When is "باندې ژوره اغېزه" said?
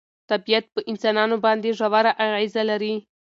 1.45-2.63